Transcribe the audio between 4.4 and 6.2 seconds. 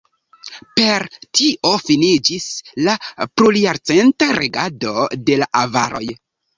regado de la avaroj.